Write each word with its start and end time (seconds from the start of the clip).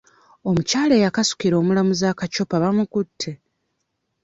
Omukyala 0.49 0.93
eyakasukira 0.99 1.55
omulamuzi 1.61 2.05
akacupa 2.11 2.55
bamukutte. 2.63 3.31